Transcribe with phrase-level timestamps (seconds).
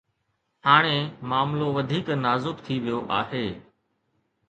[0.65, 0.97] هاڻي
[1.29, 3.47] معاملو وڌيڪ نازڪ ٿي ويو آهي.